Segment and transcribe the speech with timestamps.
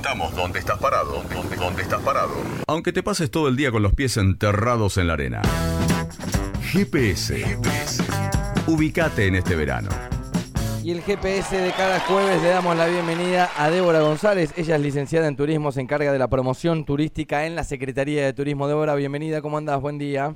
[0.00, 2.32] contamos dónde estás parado, dónde, dónde estás parado.
[2.66, 5.42] Aunque te pases todo el día con los pies enterrados en la arena.
[6.72, 7.38] GPS.
[7.38, 8.02] GPS.
[8.66, 9.90] Ubicate en este verano.
[10.82, 14.54] Y el GPS de cada jueves le damos la bienvenida a Débora González.
[14.56, 18.32] Ella es licenciada en turismo, se encarga de la promoción turística en la Secretaría de
[18.32, 18.68] Turismo.
[18.68, 19.82] Débora, bienvenida, ¿cómo andás?
[19.82, 20.34] Buen día.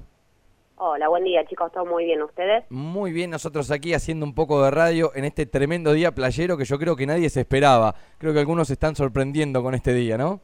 [0.77, 2.65] Hola, buen día chicos, ¿todo muy bien ustedes?
[2.69, 6.65] Muy bien, nosotros aquí haciendo un poco de radio en este tremendo día playero que
[6.65, 7.95] yo creo que nadie se esperaba.
[8.19, 10.41] Creo que algunos se están sorprendiendo con este día, ¿no?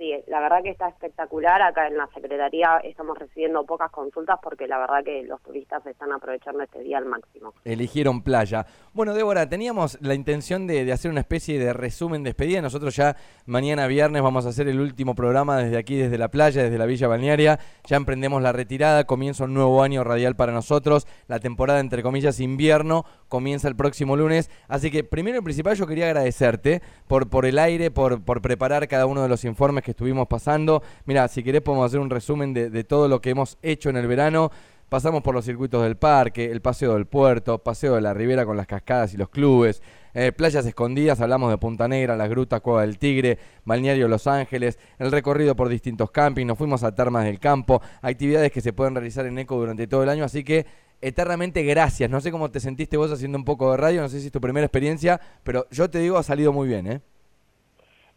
[0.00, 1.60] Sí, la verdad que está espectacular.
[1.60, 6.10] Acá en la Secretaría estamos recibiendo pocas consultas porque la verdad que los turistas están
[6.10, 7.52] aprovechando este día al máximo.
[7.66, 8.64] Eligieron playa.
[8.94, 12.62] Bueno, Débora, teníamos la intención de, hacer una especie de resumen de despedida.
[12.62, 16.62] Nosotros ya mañana viernes vamos a hacer el último programa desde aquí, desde la playa,
[16.62, 17.58] desde la Villa Balnearia.
[17.84, 21.06] Ya emprendemos la retirada, comienza un nuevo año radial para nosotros.
[21.28, 24.50] La temporada, entre comillas, invierno comienza el próximo lunes.
[24.66, 29.22] Así que primero y principal yo quería agradecerte por, el aire, por preparar cada uno
[29.22, 30.82] de los informes que estuvimos pasando.
[31.04, 34.06] Mira, si querés podemos hacer un resumen de, todo lo que hemos hecho en el
[34.06, 34.50] verano.
[34.88, 38.56] Pasamos por los circuitos del parque, el paseo del puerto, paseo de la ribera con
[38.56, 39.82] las cascadas y los clubes,
[40.14, 44.80] eh, playas escondidas, hablamos de Punta Negra, las grutas, Cueva del Tigre, Balneario Los Ángeles,
[44.98, 48.96] el recorrido por distintos campings, nos fuimos a Termas del Campo, actividades que se pueden
[48.96, 50.66] realizar en ECO durante todo el año, así que
[51.00, 52.10] eternamente gracias.
[52.10, 54.32] No sé cómo te sentiste vos haciendo un poco de radio, no sé si es
[54.32, 57.00] tu primera experiencia, pero yo te digo, ha salido muy bien, ¿eh?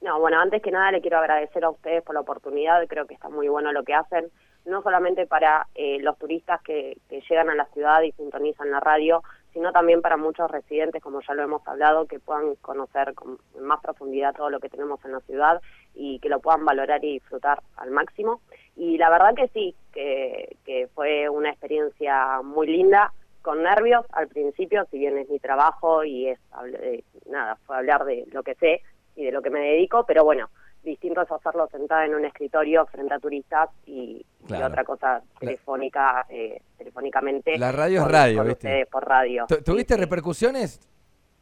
[0.04, 3.14] No, bueno, antes que nada le quiero agradecer a ustedes por la oportunidad, creo que
[3.14, 4.30] está muy bueno lo que hacen,
[4.66, 9.24] no solamente para eh, los turistas que, llegan a la ciudad y sintonizan la radio,
[9.54, 13.80] sino también para muchos residentes, como ya lo hemos hablado, que puedan conocer con más
[13.82, 15.62] profundidad todo lo que tenemos en la ciudad
[15.96, 18.42] y que lo puedan valorar y disfrutar al máximo.
[18.76, 24.28] Y la verdad que sí, que, que fue una experiencia muy linda, con nervios al
[24.28, 26.40] principio, si bien es mi trabajo y es,
[26.82, 28.82] eh, nada, fue hablar de lo que sé,
[29.16, 30.50] y de lo que me dedico, pero bueno,
[30.84, 36.62] distinto es hacerlo sentada en un escritorio frente a turistas y, otra cosa telefónica, eh,
[36.78, 37.58] telefónicamente.
[37.58, 38.86] La radio es radio, ¿viste?
[38.88, 39.46] Por radio.
[39.64, 40.80] ¿Tuviste repercusiones?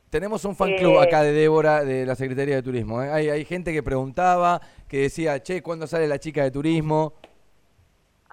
[0.09, 3.01] Tenemos un fan club acá de Débora de la Secretaría de Turismo.
[3.01, 3.09] ¿eh?
[3.09, 7.13] Hay, hay gente que preguntaba, que decía, che, ¿cuándo sale la chica de turismo?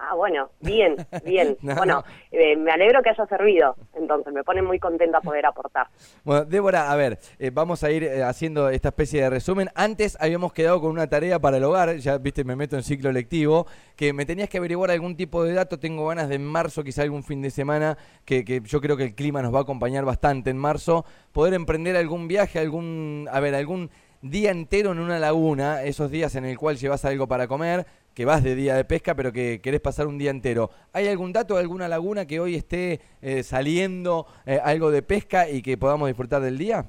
[0.09, 1.55] Ah, bueno, bien, bien.
[1.61, 5.85] bueno, eh, me alegro que haya servido, entonces me pone muy contenta poder aportar.
[6.23, 9.69] Bueno, Débora, a ver, eh, vamos a ir eh, haciendo esta especie de resumen.
[9.75, 13.11] Antes habíamos quedado con una tarea para el hogar, ya viste, me meto en ciclo
[13.11, 15.77] lectivo, que me tenías que averiguar algún tipo de dato.
[15.77, 19.03] Tengo ganas de en marzo, quizá algún fin de semana, que, que yo creo que
[19.03, 23.39] el clima nos va a acompañar bastante en marzo, poder emprender algún viaje, algún, a
[23.41, 27.47] ver, algún día entero en una laguna, esos días en el cual llevas algo para
[27.47, 30.71] comer, que vas de día de pesca, pero que querés pasar un día entero.
[30.91, 35.61] ¿Hay algún dato, alguna laguna que hoy esté eh, saliendo eh, algo de pesca y
[35.61, 36.85] que podamos disfrutar del día?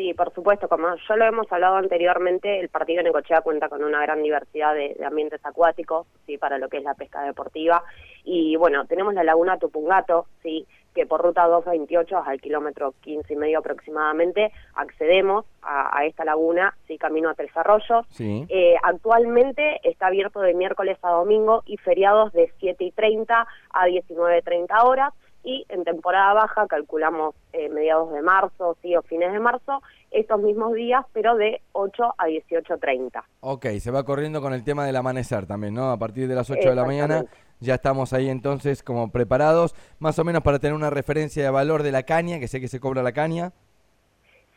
[0.00, 4.00] Sí, por supuesto, como ya lo hemos hablado anteriormente, el partido Necochea cuenta con una
[4.00, 7.84] gran diversidad de, ambientes acuáticos, sí, para lo que es la pesca deportiva.
[8.24, 13.36] Y bueno, tenemos la laguna Tupungato, sí, que por ruta 228 al kilómetro 15 y
[13.36, 18.06] medio aproximadamente accedemos a, esta laguna, sí, camino a Tres Arroyos.
[18.18, 23.84] Eh, actualmente está abierto de miércoles a domingo y feriados de 7 y 30 a
[23.84, 25.12] 19 y 30 horas
[25.42, 30.40] y en temporada baja calculamos eh, mediados de marzo, sí, o fines de marzo, estos
[30.40, 33.22] mismos días, pero de 8 a 18.30.
[33.40, 35.90] Ok, se va corriendo con el tema del amanecer también, ¿no?
[35.90, 37.24] A partir de las 8 de la mañana
[37.60, 41.82] ya estamos ahí entonces como preparados, más o menos para tener una referencia de valor
[41.82, 43.52] de la caña, que sé que se cobra la caña.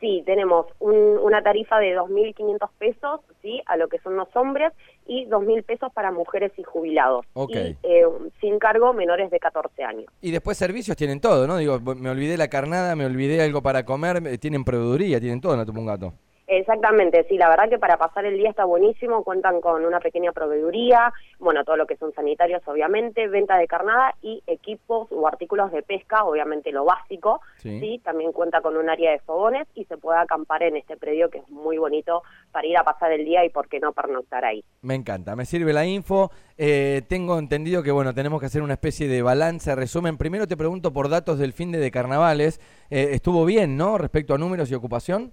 [0.00, 3.62] Sí, tenemos una tarifa de 2.500 pesos, ¿sí?
[3.66, 4.72] A lo que son los hombres
[5.06, 7.26] y 2.000 pesos para mujeres y jubilados.
[7.34, 7.54] Ok.
[7.54, 8.04] Y, eh,
[8.40, 10.06] sin cargo menores de 14 años.
[10.20, 11.56] Y después servicios tienen todo, ¿no?
[11.58, 15.58] Digo, me olvidé la carnada, me olvidé algo para comer, tienen proveeduría, tienen todo en
[15.58, 16.14] la Tupungato.
[16.46, 20.32] Exactamente, sí, la verdad que para pasar el día está buenísimo, cuentan con una pequeña
[20.32, 25.72] proveeduría, bueno, todo lo que son sanitarios obviamente, venta de carnada y equipos o artículos
[25.72, 28.00] de pesca, obviamente lo básico, sí.
[28.04, 31.38] también cuenta con un área de fogones y se puede acampar en este predio que
[31.38, 32.22] es muy bonito
[32.52, 34.62] para ir a pasar el día y por qué no pernoctar ahí.
[34.82, 38.74] Me encanta, me sirve la info, eh, tengo entendido que bueno, tenemos que hacer una
[38.74, 43.08] especie de balance, resumen, primero te pregunto por datos del fin de, de carnavales, eh,
[43.12, 43.96] estuvo bien, ¿no?
[43.96, 45.32] Respecto a números y ocupación.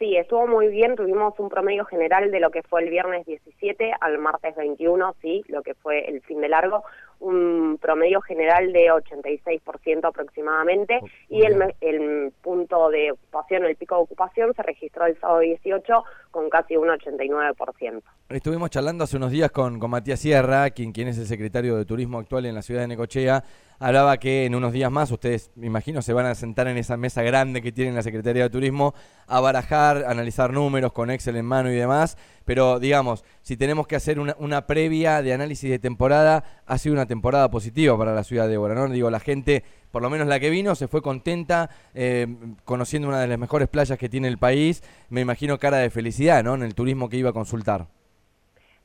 [0.00, 3.92] Sí, estuvo muy bien, tuvimos un promedio general de lo que fue el viernes 17
[4.00, 6.84] al martes 21, sí, lo que fue el fin de largo,
[7.20, 14.02] un promedio general de 86% aproximadamente y el, el punto de ocupación, el pico de
[14.02, 18.02] ocupación se registró el sábado 18 con casi un 89%.
[18.28, 21.84] Estuvimos charlando hace unos días con, con Matías Sierra, quien, quien es el secretario de
[21.84, 23.44] Turismo actual en la ciudad de Necochea,
[23.80, 26.96] hablaba que en unos días más ustedes, me imagino, se van a sentar en esa
[26.96, 28.94] mesa grande que tiene la Secretaría de Turismo
[29.26, 32.16] a barajar, analizar números con Excel en mano y demás.
[32.50, 37.06] Pero digamos, si tenemos que hacer una, previa de análisis de temporada, ha sido una
[37.06, 38.88] temporada positiva para la ciudad de Ébora, ¿no?
[38.88, 39.62] Digo, la gente,
[39.92, 42.26] por lo menos la que vino, se fue contenta, eh,
[42.64, 44.82] conociendo una de las mejores playas que tiene el país.
[45.10, 46.56] Me imagino cara de felicidad, ¿no?
[46.56, 47.86] En el turismo que iba a consultar.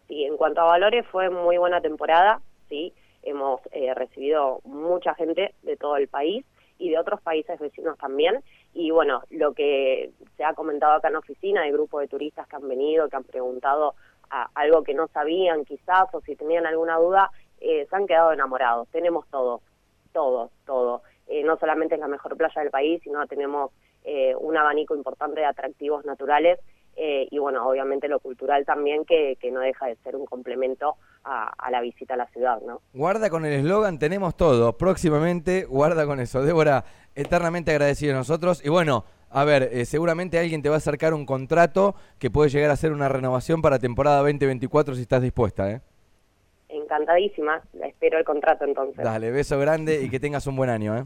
[0.07, 5.55] Sí, en cuanto a valores, fue muy buena temporada, sí hemos eh, recibido mucha gente
[5.63, 6.45] de todo el país
[6.77, 8.43] y de otros países vecinos también.
[8.77, 12.45] Y bueno, lo que se ha comentado acá en la oficina, hay grupos de turistas
[12.45, 13.95] que han venido, que han preguntado
[14.29, 17.31] a algo que no sabían quizás o si tenían alguna duda,
[17.61, 18.89] eh, se han quedado enamorados.
[18.89, 19.61] Tenemos todo,
[20.11, 21.03] todo, todo.
[21.27, 23.71] Eh, no solamente es la mejor playa del país, sino tenemos
[24.39, 26.59] un abanico importante de atractivos naturales
[26.97, 30.95] eh, y bueno, obviamente lo cultural también que, que no deja de ser un complemento
[31.25, 32.81] a, la visita a la ciudad, ¿no?
[32.93, 36.43] Guarda con el eslogan, tenemos todo, próximamente, guarda con eso.
[36.43, 36.85] Débora,
[37.15, 41.13] eternamente agradecido a nosotros y bueno, a ver, eh, seguramente alguien te va a acercar
[41.13, 45.71] un contrato que puede llegar a ser una renovación para temporada 2024 si estás dispuesta,
[45.71, 45.81] ¿eh?
[46.69, 49.03] Encantadísima, espero el contrato entonces.
[49.03, 51.05] Dale, beso grande y que tengas un buen año, ¿eh?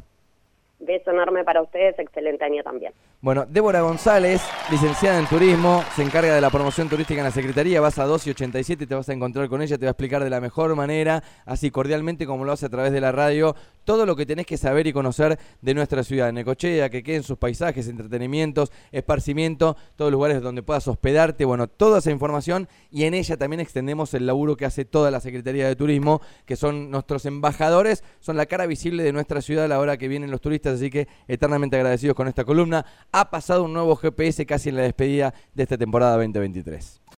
[0.80, 2.94] Beso enorme para ustedes, excelente año también.
[3.22, 7.82] Bueno, Débora González, licenciada en turismo, se encarga de la promoción turística en la Secretaría,
[7.82, 10.24] vas a 2 y 87, te vas a encontrar con ella, te va a explicar
[10.24, 14.06] de la mejor manera, así cordialmente como lo hace a través de la radio, todo
[14.06, 17.90] lo que tenés que saber y conocer de nuestra ciudad, Necochea, que queden sus paisajes,
[17.90, 23.36] entretenimientos, esparcimiento, todos los lugares donde puedas hospedarte, bueno, toda esa información y en ella
[23.36, 28.02] también extendemos el laburo que hace toda la Secretaría de Turismo, que son nuestros embajadores,
[28.22, 30.90] son la cara visible de nuestra ciudad a la hora que vienen los turistas, así
[30.90, 35.34] que eternamente agradecidos con esta columna ha pasado un nuevo GPS casi en la despedida
[35.54, 37.02] de esta temporada 2023.